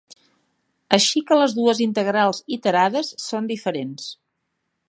[0.97, 4.13] Així que les dues integrals iterades són diferents.